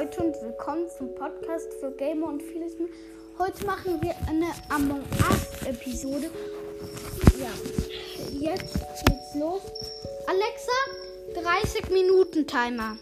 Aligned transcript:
Leute 0.00 0.22
und 0.22 0.40
willkommen 0.40 0.88
zum 0.96 1.14
Podcast 1.14 1.74
für 1.78 1.90
Gamer 1.90 2.28
und 2.28 2.42
vieles 2.42 2.78
mehr. 2.78 2.88
Heute 3.38 3.66
machen 3.66 4.00
wir 4.00 4.14
eine 4.28 4.46
Among 4.70 5.02
Us 5.28 5.66
Episode. 5.66 6.30
Ja, 7.38 7.50
jetzt 8.32 8.78
geht's 9.04 9.34
los. 9.34 9.60
Alexa, 10.26 11.42
30 11.42 11.90
Minuten 11.90 12.46
Timer. 12.46 12.96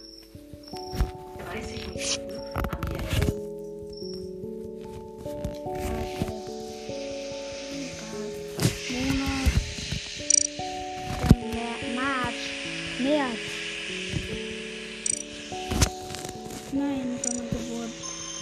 Nein, 16.71 17.19
sondern 17.23 17.49
Geburt, 17.49 17.91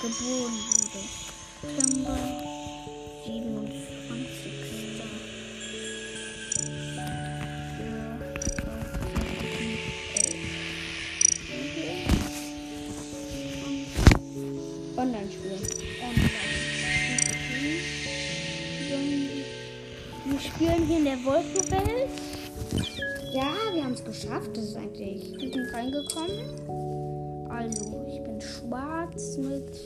geboren 0.02 0.52
wurde. 0.66 1.00
September 1.62 2.18
27. 3.24 3.86
Online-Spielen. 14.96 15.62
Online. 16.02 16.46
Wir 20.24 20.40
spielen 20.40 20.86
hier 20.86 20.98
in 20.98 21.04
der 21.04 21.24
Wolkenwelt. 21.24 22.10
Ja, 23.32 23.52
wir 23.72 23.84
haben 23.84 23.92
es 23.92 24.04
geschafft. 24.04 24.56
Das 24.56 24.64
ist 24.64 24.76
eigentlich. 24.76 25.32
Wir 25.38 25.52
sind 25.52 25.72
reingekommen. 25.72 26.65
Schwarz 29.16 29.36
mit 29.38 29.80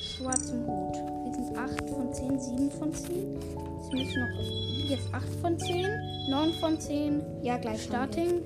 schwarzem 0.00 0.64
Hut. 0.64 0.94
Wir 0.94 1.34
sind 1.34 1.58
8 1.58 1.90
von 1.90 2.14
10, 2.14 2.38
7 2.38 2.70
von 2.70 2.94
10. 2.94 3.34
Jetzt 3.40 3.92
müssen 3.92 4.20
noch 4.20 4.88
jetzt 4.88 5.12
8 5.12 5.24
von 5.40 5.58
10, 5.58 6.30
9 6.30 6.52
von 6.60 6.78
10. 6.80 7.20
Ja, 7.42 7.56
gleich 7.56 7.82
Starting. 7.82 8.42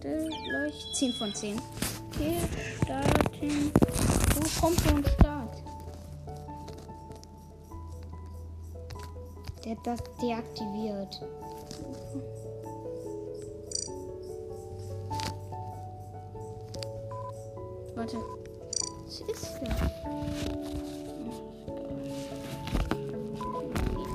Gleich 0.00 0.92
10 0.94 1.12
von 1.12 1.34
10. 1.34 1.60
Okay, 2.14 2.36
Starting. 2.82 3.72
Wo 4.34 4.60
kommt 4.60 4.80
so 4.80 4.94
ein 4.94 5.04
Start? 5.04 5.62
Der 9.66 9.72
hat 9.72 9.86
das 9.86 10.00
deaktiviert. 10.22 11.20
Warte. 18.12 18.24
Was 19.04 19.20
ist 19.20 19.28
das? 19.28 19.80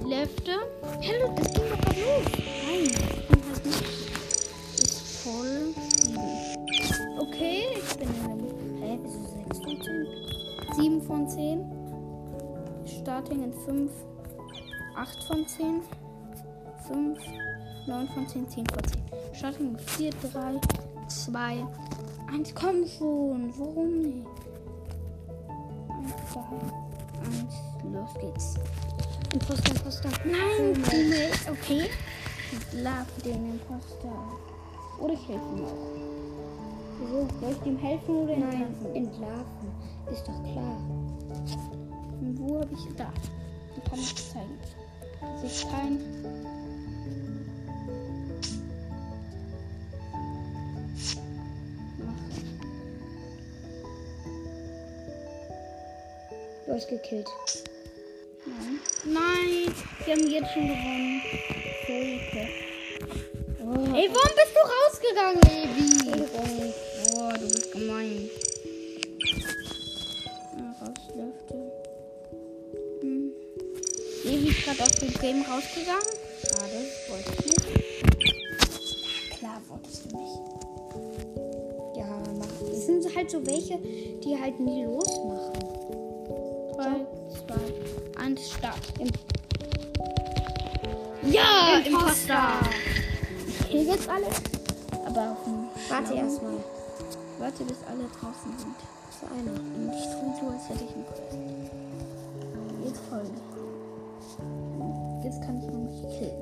Lefte. 0.05 0.52
Hallo, 0.83 1.33
das 1.35 1.53
ging 1.53 1.63
doch 1.69 1.79
gerade 1.81 1.99
los. 2.02 2.25
Nein, 2.65 2.91
das 2.91 3.27
ging 3.27 3.43
halt 3.47 3.65
nicht. 3.65 3.83
Ist 4.79 4.99
voll. 5.23 5.73
Okay, 7.19 7.59
ich 7.77 7.97
bin 7.97 8.09
in 8.09 8.21
einem. 8.25 8.81
Hä, 8.81 8.99
wieso 9.02 9.19
6 9.49 9.59
von 9.59 9.81
10? 9.81 10.07
7 10.75 11.02
von 11.02 11.30
10. 11.30 11.65
Starting 13.02 13.43
in 13.43 13.53
5. 13.53 13.91
8 14.95 15.23
von 15.23 15.47
10. 15.47 15.81
5. 16.87 17.19
9 17.87 18.07
von 18.09 18.27
10. 18.27 18.49
10 18.49 18.65
von 18.67 18.83
10. 18.83 19.02
Starting 19.33 19.67
in 19.69 19.80
4, 19.80 20.09
3, 20.31 20.61
2, 21.07 21.65
1. 22.36 22.53
Komm 22.53 22.86
schon. 22.86 23.53
Warum 23.58 24.02
nicht? 24.02 24.28
1, 25.89 26.14
2, 26.33 26.39
1. 27.23 27.93
Los 27.93 28.14
geht's. 28.20 28.55
Imposter, 29.33 29.71
Imposter. 29.71 30.09
Nein, 30.26 30.83
Teammate. 30.83 31.52
Okay. 31.52 31.89
Ich 32.52 32.82
lave 32.82 33.21
den 33.23 33.52
Imposter. 33.52 34.14
Oder 34.99 35.14
ich 35.14 35.27
helfe 35.27 35.45
ihm 35.55 35.65
auch. 35.65 35.95
So, 37.09 37.27
soll 37.42 37.55
ich 37.61 37.67
ihm 37.67 37.77
helfen 37.77 38.15
oder 38.15 38.38
Nein, 38.38 38.61
entlassen? 38.61 38.95
entlarven. 38.95 39.67
Ist 40.11 40.27
doch 40.27 40.43
klar. 40.43 40.77
Und 42.21 42.39
wo 42.39 42.59
habe 42.59 42.73
ich 42.73 42.95
da? 42.95 43.11
Ich 43.77 43.83
kann 43.89 43.99
ich 43.99 44.15
zeigen. 44.32 44.58
Das 45.21 45.43
ist 45.43 45.70
kein. 45.70 45.99
Hast 56.75 56.89
gekillt. 56.89 57.30
Nein. 58.45 58.81
Nein, 59.05 59.73
wir 60.03 60.13
haben 60.13 60.30
jetzt 60.30 60.52
schon 60.52 60.67
gewonnen. 60.67 61.21
Hilfe. 61.86 62.49
Oh, 63.61 63.95
Ey, 63.95 64.09
warum 64.09 64.36
bist 64.36 64.53
du 64.53 64.59
rausgegangen, 64.75 65.41
Levi? 65.43 65.87
Boah, 67.14 67.31
du 67.31 67.45
bist 67.47 67.71
gemein. 67.71 68.30
Rauslüfte. 70.81 71.55
Hm. 72.99 73.31
Levi 74.25 74.49
ist 74.49 74.65
gerade 74.65 74.83
aus 74.83 74.99
dem 74.99 75.14
Game 75.14 75.43
rausgegangen. 75.43 76.11
Schade, 76.41 76.80
wollte 77.08 77.31
ich 77.39 77.45
nicht. 77.45 77.67
Klar 79.39 79.61
wolltest 79.69 80.11
du 80.11 80.17
nicht. 80.17 80.39
Ja, 81.95 82.21
mach. 82.37 82.69
Es 82.69 82.85
sind 82.85 83.15
halt 83.15 83.31
so 83.31 83.45
welche, 83.47 83.80
die 83.80 84.37
halt 84.37 84.59
nie 84.59 84.83
losmachen. 84.83 85.64
Kill 93.75 93.87
jetzt 93.87 94.08
alle. 94.08 94.27
Aber 95.05 95.36
Warte 95.89 96.13
erstmal. 96.13 96.53
Warte, 97.39 97.65
bis 97.65 97.77
alle 97.89 98.05
draußen 98.08 98.58
sind. 98.58 98.75
So 99.19 99.27
eine. 99.27 99.52
Und 99.52 99.91
ich 99.93 100.05
tue 100.05 100.31
so, 100.39 100.47
als 100.47 100.69
hätte 100.69 100.86
ich 100.86 100.95
einen 100.95 101.05
Quest. 101.05 101.37
Jetzt 102.85 103.02
folge. 103.09 103.31
Jetzt 105.23 105.41
kann 105.41 105.58
ich 105.58 105.65
nämlich 105.65 106.02
killen. 106.17 106.39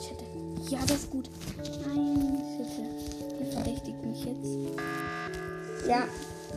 Shit. 0.00 0.70
Ja, 0.70 0.78
das 0.86 1.00
ist 1.00 1.10
gut. 1.10 1.28
Nein, 1.58 2.40
shit. 2.56 3.38
Der 3.38 3.46
verdächtigt 3.52 4.02
mich 4.02 4.24
jetzt. 4.24 4.78
Ja, 5.86 6.04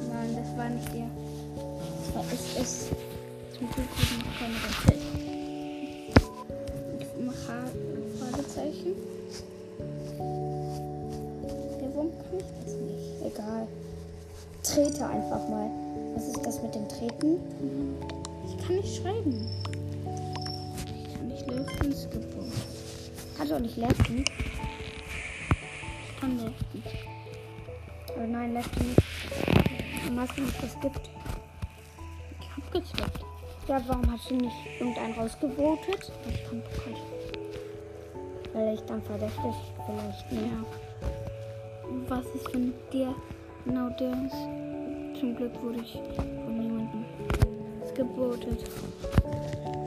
Nein, 0.09 0.37
das 0.37 0.57
war 0.57 0.69
nicht 0.69 0.87
der. 0.93 1.09
Das 2.05 2.15
war 2.15 2.23
SS. 2.31 2.87
Zum 3.57 3.69
Glück 3.71 3.89
wurde 3.97 4.25
noch 4.25 4.39
keine 4.39 5.32
Trete 14.73 15.05
einfach 15.05 15.47
mal. 15.49 15.69
Was 16.15 16.29
ist 16.29 16.43
das 16.43 16.59
mit 16.63 16.73
dem 16.73 16.89
Treten? 16.89 17.37
Ich 18.43 18.65
kann 18.65 18.75
nicht 18.77 18.95
schreiben. 18.95 19.47
Ich 20.97 21.13
kann 21.13 21.27
nicht 21.27 21.47
lüften, 21.47 21.93
skippen. 21.93 22.51
Hat 23.37 23.51
auch 23.51 23.59
nicht 23.59 23.77
Lefty. 23.77 24.25
Ich 26.07 26.19
kann 26.19 26.39
lüften. 26.39 26.83
Oh 28.17 28.25
nein, 28.27 28.53
Lefty 28.55 28.83
nicht. 28.83 28.99
Hast 30.17 30.37
du 30.39 30.41
nicht 30.41 30.61
geskippt? 30.61 31.09
Ich 32.39 32.49
hab 32.57 32.71
gezwickt. 32.71 33.25
Ja, 33.67 33.79
warum 33.85 34.11
hast 34.11 34.31
du 34.31 34.35
nicht 34.37 34.55
irgendeinen 34.79 35.13
rausgevotet? 35.13 36.11
Ich 36.27 36.49
kann 36.49 36.63
Pokal. 36.63 36.99
Weil 38.53 38.73
ich 38.73 38.81
dann 38.81 39.03
verdächtig 39.03 39.55
vielleicht? 39.85 40.31
Ja. 40.31 40.65
Was 42.09 42.25
ist, 42.33 42.51
wenn 42.51 42.73
der 42.91 43.13
genau 43.65 43.89
der 43.99 44.13
ist? 44.25 44.62
Zum 45.23 45.37
Glück 45.37 45.63
wurde 45.63 45.79
ich 45.79 45.93
von 46.45 46.61
jemandem 46.61 47.05
gebotet. 47.95 48.59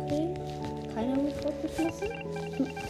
Okay. 0.02 0.32
Keiner 0.94 1.16
wird 1.18 1.60
geschmissen. 1.60 2.08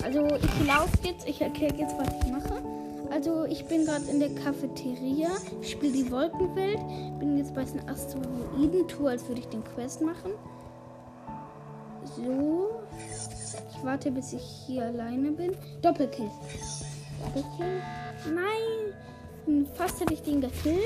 Also 0.05 0.25
ich 0.37 0.65
laufe 0.65 0.97
jetzt, 1.03 1.29
ich 1.29 1.41
erkläre 1.41 1.75
jetzt, 1.75 1.99
was 1.99 2.07
ich 2.23 2.31
mache. 2.31 2.63
Also 3.11 3.47
ich 3.47 3.65
bin 3.65 3.85
gerade 3.85 4.05
in 4.05 4.21
der 4.21 4.33
Cafeteria, 4.37 5.31
spiele 5.61 5.93
die 5.93 6.09
Wolkenwelt, 6.09 6.79
bin 7.19 7.37
jetzt 7.37 7.53
bei 7.53 7.65
den 7.65 7.89
Asteroiden, 7.89 8.87
tue, 8.87 9.11
als 9.11 9.27
würde 9.27 9.41
ich 9.41 9.49
den 9.49 9.65
Quest 9.65 10.03
machen. 10.03 10.31
So. 12.15 12.81
Ich 13.73 13.85
warte, 13.85 14.13
bis 14.13 14.33
ich 14.33 14.45
hier 14.69 14.85
alleine 14.85 15.33
bin. 15.33 15.51
Doppelkill. 15.83 16.31
Doppelkill? 17.25 17.83
Nein! 18.33 18.86
fast 19.77 20.01
hätte 20.01 20.15
ich 20.15 20.23
den 20.23 20.41
gefilmt. 20.41 20.81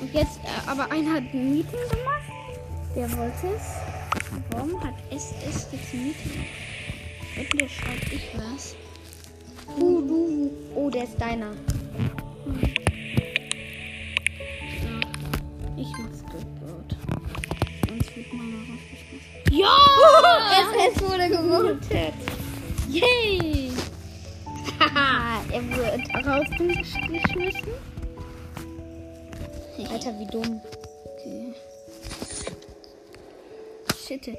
Und 0.00 0.12
jetzt, 0.14 0.38
äh, 0.44 0.70
aber 0.70 0.90
einer 0.90 1.14
hat 1.14 1.24
ein 1.32 1.54
Meeting 1.54 1.80
gemacht. 1.90 2.22
Der 2.94 3.10
wollte 3.16 3.48
es. 3.56 3.74
Warum 4.50 4.82
hat 4.82 4.94
es 5.10 5.32
es 5.46 5.68
Meeting 5.92 6.32
gemacht? 6.32 6.46
Entweder 7.36 7.68
schreibe 7.68 8.14
ich 8.14 8.30
was. 8.36 8.76
Du, 9.76 10.00
du, 10.02 10.50
oh, 10.74 10.90
der 10.90 11.04
ist 11.04 11.20
deiner. 11.20 11.50
Hm. 11.50 12.60
Ja, 14.82 15.00
ich 15.76 15.88
mach's 15.98 16.22
Glückwort. 16.30 16.96
Sonst 17.88 18.16
wird 18.16 18.32
man 18.32 18.50
Mama 18.52 18.64
rausgeschmissen. 18.72 19.58
Ja! 19.58 19.68
Oh, 20.06 20.92
SS 20.92 21.02
wurde 21.02 21.28
gewotet. 21.28 22.14
Yay! 22.88 23.72
Haha, 24.78 25.42
er 25.52 25.62
wird 25.76 26.26
rausgeschmissen. 26.26 27.93
Alter, 29.90 30.18
wie 30.18 30.26
dumm. 30.26 30.60
Okay. 31.14 31.54
Shit. 34.06 34.26
Gut. 34.26 34.36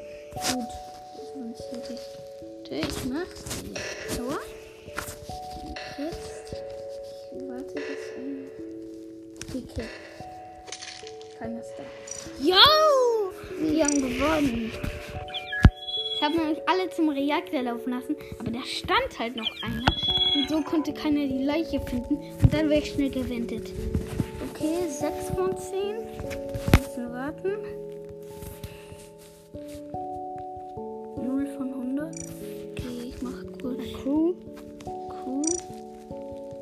Ich. 2.69 3.05
Mach's. 3.05 3.63
Und 4.17 4.39
jetzt. 5.97 6.55
Ich 7.31 7.47
warte 7.47 7.73
bis 7.73 8.03
ein. 8.17 8.49
Okay. 9.49 9.87
Keiner 11.39 11.59
ist 11.59 11.73
da. 11.77 11.83
Yo! 12.41 12.55
Wir 13.59 13.85
haben 13.85 14.01
gewonnen. 14.01 14.71
Ich 16.15 16.21
habe 16.21 16.35
nämlich 16.37 16.59
alle 16.67 16.89
zum 16.89 17.09
Reaktor 17.09 17.61
laufen 17.61 17.91
lassen, 17.91 18.15
aber 18.39 18.51
da 18.51 18.63
stand 18.63 19.19
halt 19.19 19.35
noch 19.35 19.49
einer. 19.61 19.85
Und 20.35 20.49
so 20.49 20.61
konnte 20.61 20.93
keiner 20.93 21.27
die 21.27 21.43
Leiche 21.43 21.79
finden. 21.81 22.15
Und 22.41 22.53
dann 22.53 22.69
wäre 22.69 22.81
ich 22.81 22.91
schnell 22.91 23.09
gewendet. 23.09 23.71
Okay, 24.55 24.87
6 24.87 25.31
von 25.35 25.57
10. 25.57 25.97
Müssen 26.77 27.11
warten. 27.11 27.57
0 31.17 31.47
von 31.57 31.73
100. 31.73 32.15
Okay, 32.71 33.09
ich 33.09 33.21
mach 33.21 33.43
kurz 33.61 33.81
Crew. 34.01 34.33
Q. 35.09 35.41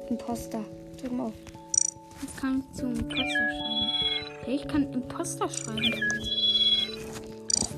Imposter. 0.10 0.66
Drück 1.00 1.12
mal 1.12 1.28
auf. 1.28 1.34
Jetzt 2.24 2.38
kann 2.38 2.64
ich 2.64 2.80
zum 2.80 2.96
Imposter 2.96 3.28
schreiben. 3.28 3.92
Okay, 4.42 4.56
ich 4.56 4.68
kann 4.68 4.92
Imposter 4.92 5.50
schreiben. 5.50 5.94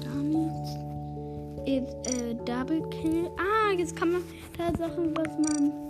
Damit. 0.02 0.66
Ist, 1.68 2.08
äh, 2.08 2.36
Double 2.46 2.88
Kill. 2.90 3.30
Ah, 3.38 3.74
jetzt 3.78 3.98
kann 3.98 4.14
man 4.14 4.24
da 4.58 4.72
Sachen, 4.78 5.14
was 5.18 5.28
man. 5.40 5.85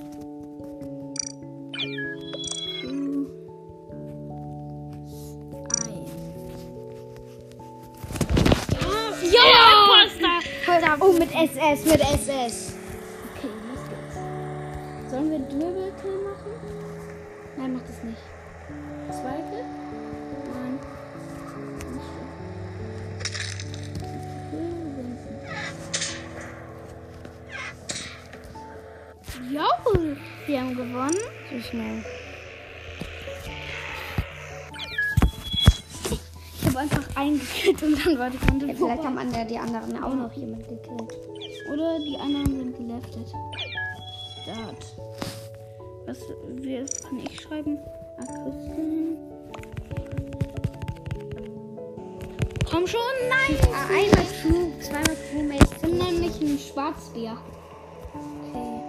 Mit 11.20 11.32
SS, 11.32 11.86
mit 11.86 12.02
SS. 12.02 12.74
Okay, 13.36 13.50
los 13.70 13.82
geht's. 13.90 15.12
Sollen 15.12 15.32
wir 15.32 15.40
Double 15.40 15.92
Kill 16.02 16.18
machen? 16.24 16.52
Nein, 17.58 17.74
mach 17.74 17.82
das 17.82 18.04
nicht. 18.04 18.22
Zweite? 19.10 19.64
Nein. 20.54 20.80
Jo, 29.52 29.68
wir 30.48 30.60
haben 30.60 30.76
gewonnen. 30.76 31.18
So 31.52 31.60
schnell. 31.70 32.04
Einfach 36.86 37.16
eingekillt 37.16 37.84
und 37.84 38.06
dann 38.06 38.20
war 38.20 38.30
die 38.30 38.38
Runde 38.38 38.68
Ja, 38.68 38.74
vielleicht 38.74 39.04
haben 39.04 39.18
an 39.18 39.32
der, 39.32 39.46
die 39.46 39.58
anderen 39.58 40.04
auch 40.04 40.14
noch 40.14 40.32
jemand 40.34 40.68
gekillt. 40.68 41.14
Oder 41.72 42.00
die 42.00 42.18
anderen 42.18 42.46
sind 42.46 42.78
geleftet. 42.78 43.28
Start. 44.44 44.96
Was, 46.06 46.20
was 46.20 47.04
kann 47.04 47.20
ich 47.20 47.42
schreiben? 47.42 47.80
Akustin. 48.18 49.18
Komm 52.70 52.86
schon, 52.88 53.00
nein! 53.30 53.58
Ah, 53.74 53.88
einmal 53.88 54.26
Crew, 54.42 54.72
zweimal 54.82 55.16
Crewmates. 55.32 55.72
Ich 55.72 55.82
bin 55.82 55.98
nämlich 55.98 56.42
ein 56.42 56.60
Schwarzbär. 56.60 57.38
Okay. 58.14 58.82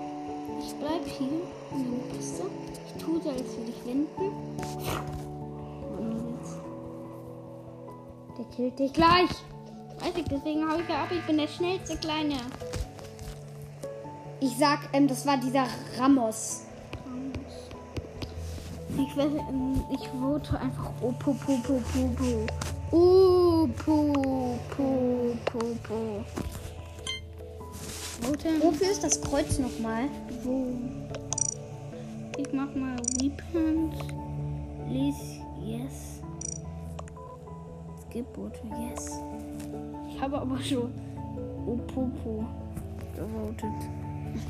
Ich 0.60 0.75
bleib 0.75 1.06
hier 1.06 1.40
in 1.72 1.90
der 1.92 2.14
Piste. 2.14 2.42
Ich 2.87 3.02
tue 3.02 3.16
als 3.16 3.56
würde 3.56 3.70
ich 3.70 3.87
wenden. 3.87 5.25
Der 8.38 8.44
killt 8.54 8.78
dich 8.78 8.92
gleich. 8.92 9.30
Weiß 10.00 10.12
ich, 10.16 10.24
deswegen 10.24 10.70
hau 10.70 10.78
ich 10.78 10.88
ja 10.88 11.02
ab. 11.02 11.08
Ich 11.10 11.24
bin 11.26 11.38
der 11.38 11.48
schnellste 11.48 11.96
Kleine. 11.96 12.36
Ich 14.40 14.56
sag, 14.58 14.80
ähm, 14.92 15.08
das 15.08 15.26
war 15.26 15.38
dieser 15.38 15.66
Ramos. 15.98 16.62
Ich 18.98 19.16
weiß, 19.16 19.30
ähm, 19.48 19.82
ich 19.92 20.08
vote 20.08 20.58
einfach 20.60 20.90
Opopopopopo. 21.00 22.46
Opopopopo. 22.90 23.74
Vote 28.22 28.48
Wofür 28.62 28.90
ist 28.90 29.04
das 29.04 29.20
Kreuz 29.20 29.58
nochmal? 29.58 30.08
wo? 30.42 30.66
Ich 32.38 32.52
mach 32.52 32.74
mal 32.74 32.96
Weapons. 33.18 33.94
Lies 34.88 35.40
yes. 35.64 36.15
Vote 38.34 38.60
yes. 38.90 39.20
Ich 40.08 40.20
habe 40.20 40.38
aber 40.38 40.58
schon 40.58 40.92
Opopo 41.66 42.44
gewotet. 43.14 43.70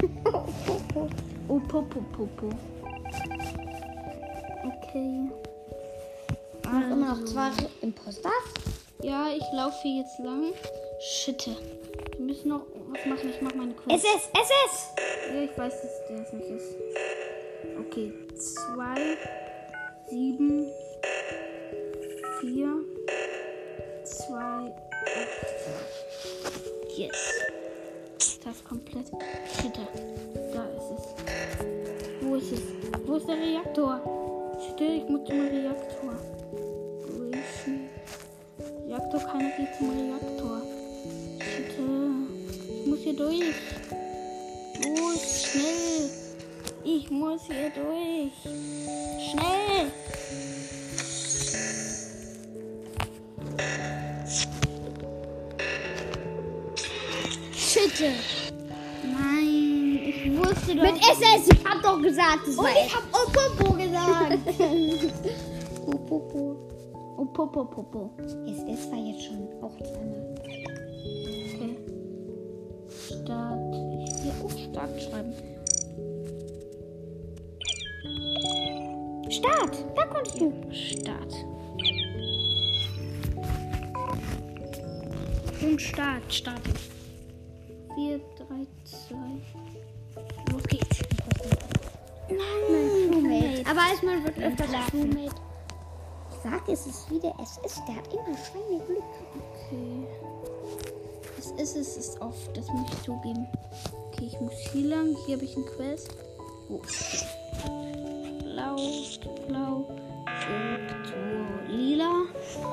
Opopopopo. 1.49 2.51
Okay. 4.65 5.31
Noch 6.65 6.91
immer 6.91 7.15
noch 7.15 7.25
zwei 7.25 7.51
Imposters? 7.81 8.33
Ja, 9.03 9.29
ich 9.37 9.45
laufe 9.53 9.87
jetzt 9.87 10.19
lang. 10.19 10.53
Shit. 11.01 11.47
Wir 12.17 12.25
müssen 12.27 12.49
noch 12.49 12.63
was 12.89 13.07
machen. 13.07 13.31
Ich 13.31 13.41
mach 13.41 13.55
meine 13.55 13.73
Quest. 13.75 14.05
SS, 14.05 14.31
SS! 14.33 14.95
Ja, 15.33 15.43
ich 15.43 15.57
weiß, 15.57 15.83
dass 15.83 16.07
der 16.09 16.23
es 16.23 16.33
nicht 16.33 16.51
ist. 16.51 16.75
Okay. 17.79 18.13
Zwei, 18.35 19.17
sieben, 20.09 20.67
vier, 22.41 22.76
acht. 24.57 24.73
Yes. 26.97 27.17
Das 28.45 28.65
komplett. 28.65 29.07
Shit. 29.61 29.79
Da 30.53 30.65
ist 30.65 30.91
es. 30.97 31.03
Wo 32.23 32.37
ist 32.37 32.53
es? 32.53 32.61
Wo 33.07 33.17
ist 33.17 33.29
der 33.29 33.37
Reaktor? 33.37 34.01
Shit, 34.61 34.81
ich 34.81 35.09
muss 35.09 35.25
zum 35.27 35.41
Reaktor. 35.41 36.15
Denn? 37.67 37.89
Reaktor, 38.87 39.21
keiner 39.21 39.51
geht 39.57 39.75
zum 39.79 39.91
Reaktor. 39.91 40.06
Shit. 57.97 58.13
Nein, 59.05 60.01
ich 60.05 60.37
wusste 60.37 60.77
doch. 60.77 60.83
Mit 60.83 60.97
SS, 61.01 61.49
ich 61.51 61.65
hab 61.65 61.83
doch 61.83 62.03
gesagt, 62.03 62.41
das 62.47 62.57
Und 62.57 62.65
war 62.65 62.73
ich 62.73 62.95
hab 62.95 63.05
Opopo 63.09 63.73
gesagt. 63.73 64.39
Opopo. 65.87 66.57
Opopopopo. 67.17 68.11
SS 68.47 68.91
war 68.91 68.99
jetzt 68.99 69.25
schon 69.25 69.49
auch 69.63 69.75
zweimal. 69.79 70.35
Okay. 71.55 71.79
Start. 73.07 73.75
Ich 74.05 74.25
will 74.25 74.33
auch 74.45 74.59
Start 74.59 75.03
schreiben. 75.03 75.33
Start, 79.31 79.85
da 79.95 80.05
kommst 80.05 80.39
du. 80.39 80.53
Start. 80.71 81.33
Und 85.63 85.81
Start. 85.81 86.31
Start. 86.31 86.61
Aber 93.87 93.95
Eismann 93.95 94.25
wird 94.25 94.39
öfter. 94.39 94.65
Crewmate. 94.91 95.35
Ich 96.31 96.37
sag, 96.43 96.69
es 96.69 96.87
ist 96.87 97.11
wie 97.11 97.21
der 97.21 97.35
SS, 97.41 97.83
der 97.87 97.97
hat 97.97 98.13
immer 98.13 98.37
Schweineglück. 98.37 99.03
Okay. 99.39 100.07
Es 101.39 101.51
ist 101.53 101.77
es 101.77 101.97
ist 101.97 102.21
oft, 102.21 102.57
das 102.57 102.69
muss 102.69 102.93
ich 102.93 103.03
zugeben. 103.03 103.47
Okay, 104.09 104.27
ich 104.27 104.41
muss 104.41 104.55
hier 104.73 104.89
lang. 104.89 105.17
Hier 105.25 105.37
habe 105.37 105.45
ich 105.45 105.57
einen 105.57 105.67
Quest. 105.67 106.17
Wo? 106.69 106.81
Blau, 108.43 108.77
blau, 109.47 109.87
zurück 110.41 111.07
zu 111.07 111.73
lila. 111.73 112.23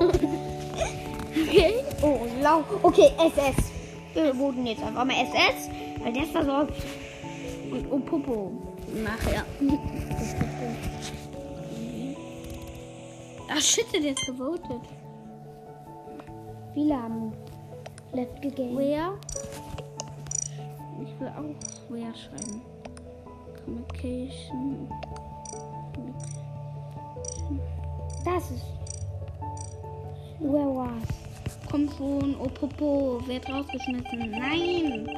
okay. 1.30 1.84
Oh, 2.02 2.26
lau. 2.42 2.64
Okay, 2.82 3.12
SS. 3.18 3.70
Wir 4.14 4.36
wurden 4.36 4.66
jetzt 4.66 4.82
einfach 4.82 5.04
mal 5.04 5.14
SS, 5.14 5.70
weil 6.02 6.12
der 6.12 6.22
ist 6.24 6.32
versorgt. 6.32 6.74
Und 7.70 7.90
Opopo. 7.90 8.52
Nachher. 9.02 9.44
Ach 13.56 13.60
shit, 13.60 13.86
der 13.92 14.10
ist 14.10 14.26
gewotet. 14.26 14.80
Viele 16.72 17.00
haben 17.00 17.32
left 18.12 18.42
gegangen. 18.42 18.76
Where? 18.76 19.16
Ich 21.00 21.20
will 21.20 21.28
auch 21.28 21.86
schwer 21.86 22.12
schreiben. 22.16 22.62
Communication. 23.64 24.88
Das 28.24 28.50
ist. 28.50 28.64
Where 30.40 30.74
was? 30.74 31.08
Komm 31.70 31.88
schon, 31.96 32.34
oh 32.40 32.48
Popo, 32.48 33.20
wird 33.26 33.48
rausgeschmissen. 33.48 34.30
Nein! 34.32 35.08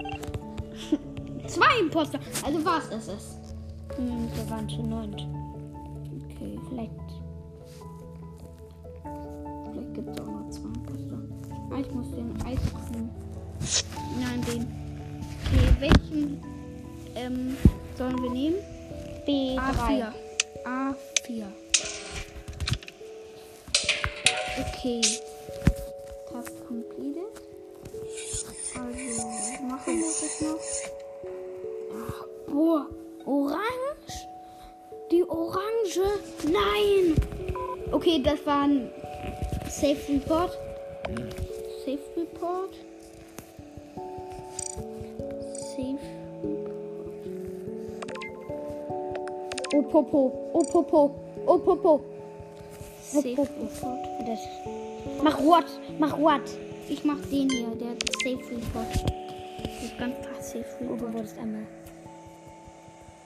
Zwei 1.47 1.81
Imposter. 1.81 2.21
Also 2.45 2.63
was 2.67 2.89
ist 2.89 3.09
es? 3.09 3.39
Hm, 3.97 4.29
wir 4.35 4.51
waren 4.51 4.69
schon 4.69 4.91
neun. 4.91 5.15
Okay, 6.35 6.59
vielleicht 6.69 7.06
ich 11.81 11.91
muss 11.93 12.11
den 12.11 12.35
Eiscreme. 12.45 13.11
Nein, 14.21 14.43
den. 14.47 14.67
Okay, 15.47 15.77
welchen 15.79 16.43
ähm, 17.15 17.57
sollen 17.97 18.23
wir 18.23 18.31
nehmen? 18.31 18.57
B3. 19.27 19.59
A4. 19.59 20.13
A4. 20.65 21.45
Okay. 24.59 25.01
Task 26.33 26.53
completed. 26.67 27.23
Also, 28.75 29.23
machen 29.67 29.99
wir 29.99 30.07
das 30.07 30.41
noch. 30.41 30.61
Ach, 31.95 32.27
boah, 32.47 32.87
orange? 33.25 34.29
Die 35.11 35.23
Orange? 35.23 36.01
Nein! 36.45 37.15
Okay, 37.93 38.21
das 38.23 38.45
war 38.45 38.63
ein 38.63 38.91
Safe 39.69 39.97
Report. 40.09 40.51
Safe 41.87 42.01
Report. 42.17 42.73
Safe 45.55 46.01
Oh 49.73 49.83
Popo. 49.83 50.51
Oh 50.53 50.65
Popo. 50.65 51.15
Oh 51.47 51.59
Popo. 51.61 52.05
Safe 53.01 53.29
Report. 53.31 53.51
Report. 53.61 53.99
Das. 54.27 54.41
Mach 55.23 55.39
what? 55.41 55.67
Mach 56.01 56.19
what? 56.19 56.41
Ich 56.89 57.05
mach 57.05 57.21
den 57.31 57.49
hier, 57.51 57.69
der 57.77 57.95
Safe 58.21 58.51
Report. 58.51 58.93
Das 59.63 59.85
ist 59.85 59.97
ganz 59.97 60.15
klar 60.23 60.41
Safe 60.43 60.65
Oh, 60.81 60.93
Report. 60.93 61.01
du 61.03 61.15
wurdest 61.15 61.39
einmal. 61.39 61.67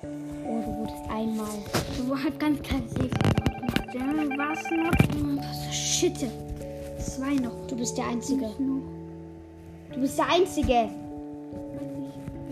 Oh, 0.02 0.60
du 0.66 0.76
wurdest 0.80 1.10
einmal. 1.10 1.58
Du 1.96 2.14
hast 2.14 2.38
ganz 2.38 2.60
klar 2.60 2.80
Safe 2.88 3.04
Report 3.04 3.44
gemacht. 3.56 3.94
Ja, 3.94 4.36
was 4.36 4.62
noch? 4.70 5.14
Hm, 5.16 5.38
Was 5.38 5.64
für 5.64 5.72
Schitte. 5.72 6.49
Zwei 7.04 7.34
noch. 7.34 7.66
Du 7.66 7.76
bist 7.76 7.96
der 7.96 8.08
Einzige. 8.08 8.50
Du 9.92 10.00
bist 10.00 10.18
der 10.18 10.28
Einzige. 10.28 10.88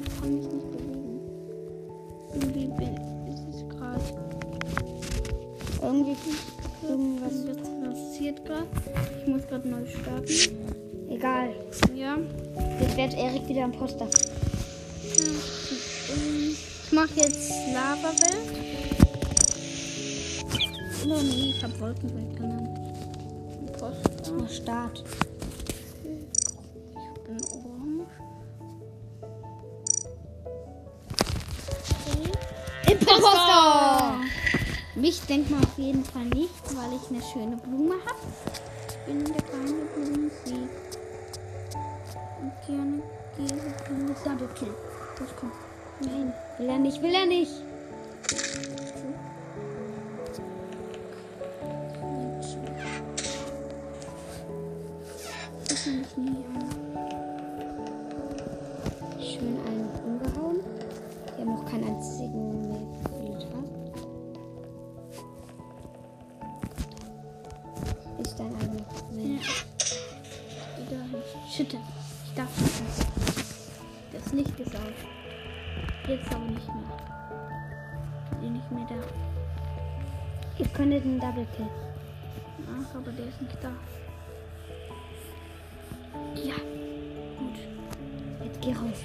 Ich 0.05 0.21
kann 0.21 0.35
mich 0.35 0.47
nicht 0.47 0.71
bewegen. 0.73 1.21
Irgendwie 2.35 3.33
ist 3.33 3.47
es 3.55 3.69
gerade. 3.69 4.01
Irgendwie. 5.83 6.17
Irgendwas. 6.83 7.33
Was 7.47 7.71
passiert 7.95 8.45
gerade? 8.45 8.67
Ich 9.21 9.29
muss 9.29 9.47
gerade 9.47 9.69
neu 9.69 9.87
starten. 9.87 10.29
Egal. 11.09 11.51
Ja. 11.95 12.19
Jetzt 12.81 12.97
wird 12.97 13.15
Erik 13.15 13.49
wieder 13.49 13.65
ein 13.65 13.73
Poster. 13.73 14.09
Ich 15.05 16.93
mache 16.93 17.15
jetzt 17.17 17.51
Lava-Welt. 17.73 18.49
Oh 21.05 21.23
nee, 21.23 21.55
ich 21.57 21.63
habe 21.63 21.81
Wolkenwelt 21.81 22.37
genannt. 22.37 22.88
Mach 24.39 24.49
Start. 24.51 25.05
Ich 26.05 27.23
bin 27.25 27.43
orange. 27.53 28.07
Imposter! 32.89 34.21
Mich 34.95 35.21
denkt 35.23 35.51
man 35.51 35.65
auf 35.65 35.77
jeden 35.77 36.05
Fall 36.05 36.25
nicht, 36.27 36.55
weil 36.77 36.93
ich 36.95 37.11
eine 37.11 37.23
schöne 37.23 37.57
Blume 37.57 37.95
habe. 38.05 38.19
Ich 38.89 38.97
bin 39.07 39.25
der 39.25 39.43
kleine 39.43 39.85
Blumensieg. 39.95 40.71
Und 42.41 42.53
gerne 42.67 43.03
diese 43.37 43.55
Blume 43.87 44.15
Double 44.25 44.49
Kill. 44.55 44.75
Los, 45.19 45.31
komm. 45.39 45.53
Nein, 46.01 46.33
will 46.59 46.69
er 46.69 46.79
nicht, 46.79 47.03
will 47.03 47.15
er 47.15 47.27
nicht. 47.27 47.68
Ich 55.79 56.17
nie 56.17 56.45
an. 56.45 56.69
Schön 59.21 59.57
einen 59.65 59.89
umgehauen. 60.05 60.59
Wir 61.37 61.45
haben 61.45 61.55
noch 61.55 61.65
keinen 61.71 61.85
einzigen 61.85 62.63
mehr 62.63 62.81
gefühlt, 63.05 63.47
Ist 68.19 68.41
dein 68.41 68.51
Moment. 68.55 68.91
Wieder 70.77 71.05
nicht. 71.13 71.55
Schütte. 71.57 71.77
Ich 72.27 72.35
darf 72.35 72.61
nicht. 72.61 73.07
Das 74.13 74.33
Licht 74.33 74.59
ist 74.59 74.75
aus. 74.75 74.99
Jetzt 76.09 76.35
aber 76.35 76.45
nicht 76.47 76.67
mehr. 76.67 78.41
Bin 78.41 78.53
nicht 78.55 78.71
mehr 78.73 78.87
da. 78.89 78.97
Ihr 80.59 80.69
könntet 80.71 81.05
einen 81.05 81.21
Double 81.21 81.47
Kill. 81.57 81.69
Ach, 82.67 82.97
aber 82.97 83.13
der 83.13 83.29
ist 83.29 83.41
nicht 83.41 83.63
da. 83.63 83.71
Geh 88.61 88.73
raus. 88.73 88.99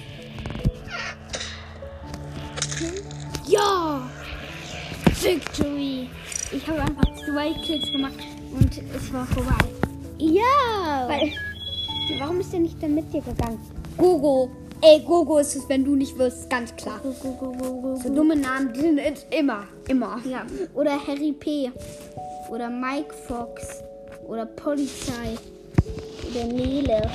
Ja! 3.46 4.08
Victory! 5.22 6.08
Ich 6.52 6.66
habe 6.68 6.80
einfach 6.80 7.04
zwei 7.24 7.52
Kills 7.64 7.90
gemacht 7.92 8.18
und 8.52 8.70
es 8.94 9.12
war 9.12 9.26
vorbei. 9.26 9.64
Ja! 10.18 11.08
Weil, 11.08 11.32
warum 12.18 12.40
ist 12.40 12.52
der 12.52 12.60
nicht 12.60 12.82
dann 12.82 12.94
mit 12.94 13.12
dir 13.12 13.20
gegangen? 13.20 13.58
Gogo. 13.96 14.50
Ey, 14.80 15.00
Gogo 15.00 15.38
ist 15.38 15.56
es, 15.56 15.68
wenn 15.68 15.84
du 15.84 15.94
nicht 15.94 16.18
wirst, 16.18 16.50
ganz 16.50 16.74
klar. 16.76 17.00
Go, 17.02 17.32
go, 17.32 17.52
go, 17.52 17.96
So 18.02 18.14
dumme 18.14 18.36
Namen 18.36 18.72
die 18.72 18.80
sind 18.80 19.00
immer. 19.30 19.64
Immer. 19.88 20.20
Ja. 20.26 20.44
Oder 20.74 20.92
Harry 21.06 21.32
P. 21.32 21.70
Oder 22.50 22.68
Mike 22.68 23.14
Fox. 23.26 23.82
Oder 24.26 24.44
Polizei. 24.44 25.38
Oder 26.30 26.44
Nele. 26.44 27.10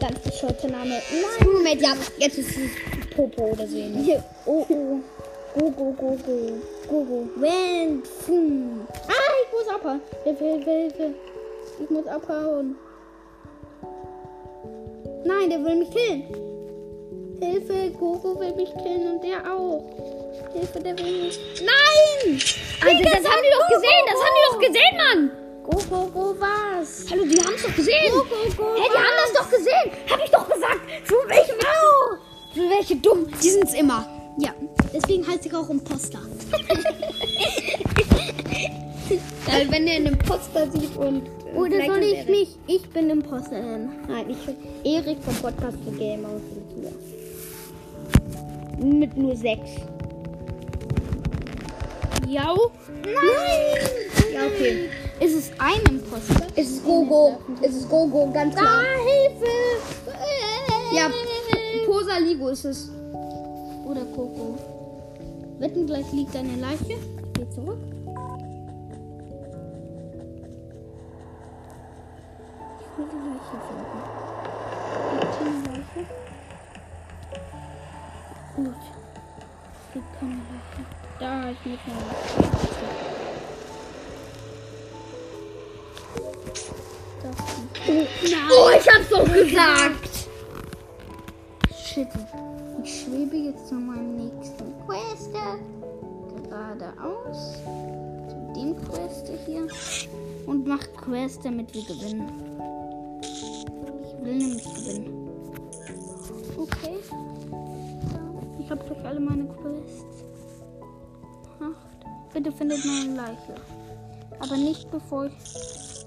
Ganz 0.00 0.18
bescheuerte 0.20 0.68
Name. 0.68 0.90
Nein! 0.90 1.52
Moment, 1.52 1.80
ja, 1.80 1.94
jetzt 2.18 2.38
ist 2.38 2.50
es 2.50 3.16
Popo 3.16 3.50
oder 3.52 3.66
so 3.66 3.76
ähnlich. 3.76 4.04
Hier. 4.04 4.24
Oh, 4.46 4.64
oh. 4.68 5.00
Go, 5.58 5.70
go, 5.70 5.92
go, 5.92 6.18
go. 6.24 6.52
Go, 6.88 7.04
go. 7.04 7.28
Wenn. 7.36 8.02
Fum. 8.04 8.86
Ah, 9.08 9.12
ich 9.44 9.52
muss 9.52 9.74
abhauen. 9.74 10.00
Hilfe, 10.24 10.44
Hilfe, 10.44 10.70
Hilfe. 10.70 11.14
Ich 11.82 11.90
muss 11.90 12.06
abhauen. 12.06 12.76
Nein, 15.24 15.50
der 15.50 15.64
will 15.64 15.76
mich 15.76 15.90
killen. 15.90 16.22
Hilfe, 17.40 17.90
Gogo 17.98 18.38
will 18.40 18.54
mich 18.54 18.72
killen 18.82 19.14
und 19.14 19.24
der 19.24 19.38
auch. 19.52 19.84
Hilfe, 20.52 20.80
der 20.80 20.98
will 20.98 21.24
mich. 21.24 21.38
Nein! 21.60 22.40
Also, 22.80 23.04
das 23.04 23.24
haben 23.30 23.42
die 23.42 23.52
doch 23.52 23.68
gesehen, 23.68 24.04
das 24.06 24.20
haben 24.22 24.34
die 24.34 24.50
doch 24.50 24.60
gesehen, 24.60 24.96
Mann! 24.96 25.47
Go, 25.70 25.76
go, 25.90 26.06
go, 26.06 26.34
was? 26.40 27.04
Hallo, 27.10 27.24
die 27.26 27.38
haben 27.38 27.52
es 27.54 27.62
doch 27.62 27.74
gesehen! 27.76 28.10
Go, 28.10 28.22
go, 28.24 28.36
go, 28.56 28.74
Hey, 28.76 28.88
die 28.90 28.96
haben 28.96 29.18
das 29.22 29.32
doch 29.34 29.50
gesehen! 29.50 29.92
Hab 30.10 30.24
ich 30.24 30.30
doch 30.30 30.48
gesagt! 30.48 30.80
Für 31.04 31.28
welche 31.28 31.52
Au! 31.52 32.16
Für 32.54 32.70
welche 32.70 32.96
dumm? 32.96 33.26
Die 33.42 33.50
sind's 33.50 33.74
immer. 33.74 34.06
Ja, 34.38 34.54
deswegen 34.94 35.26
heißt 35.26 35.44
ich 35.44 35.54
auch 35.54 35.68
Imposter. 35.68 36.20
Weil 39.46 39.70
wenn 39.70 39.86
er 39.88 39.96
einen 39.96 40.16
Poster 40.18 40.70
sieht 40.70 40.96
und. 40.96 41.28
Oder 41.54 41.70
vielleicht 41.72 41.90
soll 41.92 42.02
ich 42.02 42.14
Erik- 42.14 42.28
mich? 42.30 42.48
Ich 42.66 42.88
bin 42.88 43.10
Imposter 43.10 43.58
nennen. 43.60 43.90
Nein, 44.08 44.30
ich 44.30 44.46
will 44.46 44.56
Erik 44.84 45.18
vom 45.22 45.34
Podcast 45.34 45.76
für 45.84 45.90
Gamer 45.98 46.28
und. 46.30 46.58
Mit 49.00 49.16
nur 49.18 49.36
sechs. 49.36 49.70
Ja. 52.26 52.54
Nein! 53.04 53.14
Ja, 54.32 54.46
okay. 54.46 54.88
Ist 55.20 55.34
es 55.34 55.50
ein 55.58 55.82
Imposter? 55.88 56.46
Es 56.54 56.70
ist 56.70 56.84
Gogo. 56.84 57.38
Es 57.60 57.74
ist 57.74 57.88
Gogo, 57.88 58.30
ganz 58.32 58.54
klar. 58.54 58.82
Hilfe! 59.04 59.46
Ja, 60.94 61.10
Posa 61.86 62.18
Ligo 62.18 62.48
ist 62.48 62.64
es. 62.64 62.90
Oder 63.84 64.02
Coco. 64.14 64.58
Wetten, 65.58 65.86
gleich 65.86 66.10
liegt 66.12 66.36
eine 66.36 66.54
Leiche. 66.56 66.98
Geh 67.34 67.50
zurück. 67.50 67.78
Ich 72.80 72.98
will 72.98 73.06
die 73.10 73.20
Leiche 73.26 73.58
finden. 73.66 74.00
Liegt 75.14 75.34
hier 75.38 75.48
eine 75.48 75.62
Leiche? 75.66 76.02
Gut. 78.56 78.82
Es 79.74 79.92
gibt 79.94 80.10
keine 80.20 80.42
Leiche. 80.48 80.82
Da, 81.18 81.50
ich 81.50 81.60
muss 81.66 81.80
mal. 81.86 82.67
Nicht. 88.22 88.36
Oh, 88.50 88.68
ich 88.70 88.88
hab's 88.88 89.08
doch 89.10 89.24
gesagt! 89.32 90.28
Shit. 91.84 92.08
Ich 92.82 93.02
schwebe 93.02 93.36
jetzt 93.36 93.68
zu 93.68 93.74
meinem 93.74 94.16
nächsten 94.16 94.74
Quester. 94.86 95.58
Geradeaus. 96.48 97.54
Zu 98.28 98.52
dem 98.54 98.76
Quester 98.76 99.34
hier. 99.46 99.66
Und 100.46 100.66
mach 100.66 100.80
Quest, 100.96 101.44
damit 101.44 101.74
wir 101.74 101.82
gewinnen. 101.84 102.28
Ich 103.22 104.24
will 104.24 104.36
nämlich 104.36 104.64
gewinnen. 104.64 105.28
Okay. 106.56 106.98
Ich 108.58 108.70
habe 108.70 108.84
gleich 108.84 109.04
alle 109.04 109.20
meine 109.20 109.44
Quests. 109.44 110.24
Acht. 111.60 112.32
Bitte 112.32 112.52
findet 112.52 112.84
meine 112.84 113.14
Leiche. 113.14 113.54
Aber 114.40 114.56
nicht 114.56 114.90
bevor 114.90 115.26
ich. 115.26 115.32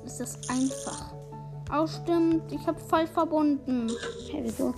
Ist 0.05 0.19
das 0.19 0.37
einfach. 0.49 1.13
Auch 1.71 1.87
stimmt, 1.87 2.51
ich 2.51 2.67
habe 2.67 2.79
falsch 2.79 3.11
verbunden. 3.11 3.89
Hä, 4.29 4.41
wieso? 4.43 4.73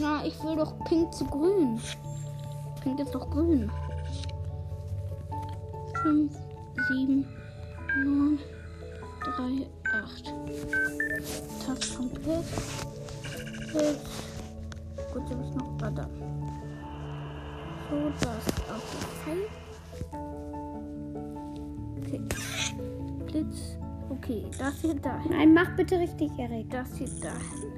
Na, 0.00 0.24
ich 0.24 0.42
will 0.42 0.56
doch 0.56 0.74
pink 0.84 1.14
zu 1.14 1.24
grün. 1.24 1.80
Pink 2.82 2.98
ist 2.98 3.14
doch 3.14 3.30
grün. 3.30 3.70
5, 6.02 6.32
7, 6.88 7.28
9, 8.04 8.38
3, 9.36 9.66
8. 10.02 10.34
Task 11.64 11.96
komplett. 11.96 12.44
Jetzt. 13.72 14.06
Gut, 15.12 15.30
jetzt 15.30 15.40
ist 15.40 15.54
noch 15.54 15.68
Butter. 15.78 16.08
So, 17.88 17.96
das 18.20 18.46
auf 18.74 18.84
jeden 18.92 19.14
Fall. 19.24 19.42
Okay. 22.02 22.20
Blitz. 23.26 23.76
Okay, 24.08 24.44
das 24.58 24.74
hier 24.80 24.94
dahin. 24.94 25.32
Nein, 25.32 25.54
mach 25.54 25.76
bitte 25.76 25.98
richtig, 25.98 26.30
Erik. 26.38 26.70
Das 26.70 26.88
hier 26.96 27.08
dahin. 27.20 27.72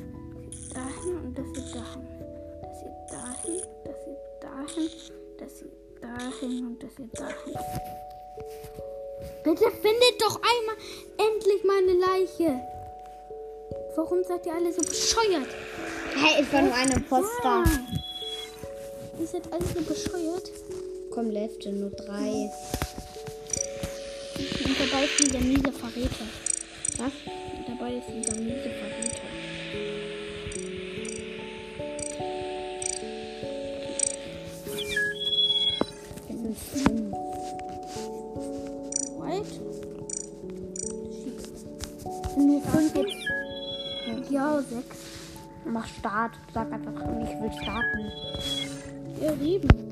Dahin 0.75 1.19
und 1.25 1.39
das 1.39 1.47
hier 1.55 1.65
dahin. 1.73 2.07
Das 2.63 2.81
hier 2.81 2.95
dahin. 3.11 3.63
Das 3.85 3.97
hier 4.05 4.17
dahin. 4.41 4.89
Das 5.39 5.59
hier 5.59 5.71
dahin 6.01 6.67
und 6.67 6.83
das 6.83 6.91
hier 6.97 7.09
dahin. 7.15 7.55
Bitte 9.45 9.71
findet 9.71 10.21
doch 10.21 10.37
einmal 10.37 10.77
endlich 11.17 11.65
meine 11.65 11.95
Leiche. 11.99 12.61
Warum 13.97 14.23
seid 14.25 14.47
ihr 14.47 14.55
alle 14.55 14.73
so 14.73 14.83
bescheuert? 14.83 15.49
Hey, 16.15 16.43
ich 16.43 16.53
war 16.53 16.63
nur 16.63 16.75
eine 16.75 17.01
Poster. 17.01 17.65
Ja. 17.65 17.65
Ihr 19.19 19.27
seid 19.27 19.53
alle 19.53 19.65
so 19.65 19.81
bescheuert. 19.81 20.51
Komm, 21.11 21.31
Lefte, 21.31 21.73
nur 21.73 21.91
drei. 21.91 22.51
Und 24.69 24.79
dabei 24.79 25.05
ist 25.05 25.19
dieser 25.19 25.41
miese 25.41 25.73
Verräter. 25.73 26.27
Was? 26.99 27.13
Und 27.57 27.69
dabei 27.69 27.95
ist 27.95 28.07
dieser 28.09 28.39
miese 28.39 28.69
Verräter. 28.69 29.29
Ja, 44.31 44.61
sechs. 44.61 44.99
Mach 45.65 45.87
Start. 45.87 46.33
Sag 46.53 46.71
einfach, 46.71 46.93
ich 46.93 47.41
will 47.41 47.53
starten. 47.63 48.13
Ja, 49.21 49.35
sieben. 49.37 49.88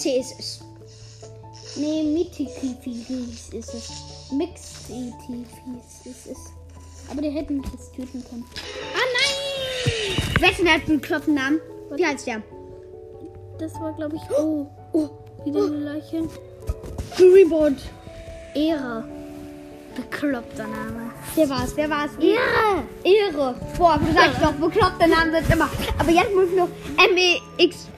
W-R-N-T 0.00 0.18
ist 0.18 0.34
es. 0.38 0.60
Nee, 1.76 2.02
Mitikifis 2.02 3.48
ist 3.52 3.74
es. 3.74 4.32
Mixetifis 4.32 6.06
ist 6.06 6.26
es. 6.26 6.38
Aber 7.10 7.22
die 7.22 7.30
hätten 7.30 7.58
mich 7.58 7.66
jetzt 7.72 7.94
töten 7.94 8.24
können. 8.28 8.44
Ah 8.94 9.06
nein! 9.18 10.40
Wessen 10.40 10.68
hat 10.68 10.88
einen 10.88 11.00
Klopfnamen? 11.00 11.60
Wie 11.94 12.06
heißt 12.06 12.26
der? 12.26 12.42
Das 13.58 13.74
war, 13.74 13.92
glaube 13.92 14.16
ich, 14.16 14.22
oh, 14.38 14.66
oh, 14.92 15.10
wieder 15.44 15.64
eine 15.66 15.76
Leiche. 15.76 16.22
Greenboard. 17.16 17.76
Ehre. 18.54 19.04
Bekloppter 19.96 20.66
Name. 20.66 21.10
Wer 21.34 21.50
war's? 21.50 21.72
Wer 21.76 21.90
war's? 21.90 22.12
Ehre. 22.20 22.84
Ehre. 23.04 23.54
Boah, 23.76 23.98
du 23.98 24.12
sagst 24.14 24.40
doch, 24.40 24.52
bekloppte 24.52 25.08
Namen 25.08 25.32
sind 25.32 25.52
immer. 25.52 25.68
Aber 25.98 26.10
jetzt 26.10 26.34
muss 26.34 26.48
ich 26.50 26.56
noch 26.56 26.68
M-E-X. 26.96 27.88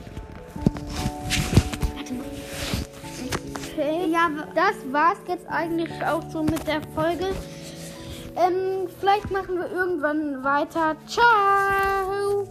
Okay, 3.82 4.12
ja, 4.12 4.30
das 4.54 4.76
war's 4.92 5.18
jetzt 5.26 5.44
eigentlich 5.48 5.90
auch 6.06 6.22
so 6.30 6.44
mit 6.44 6.64
der 6.68 6.80
Folge. 6.94 7.26
Ähm, 8.36 8.86
vielleicht 9.00 9.28
machen 9.32 9.56
wir 9.56 9.68
irgendwann 9.72 10.44
weiter. 10.44 10.94
Ciao! 11.08 12.46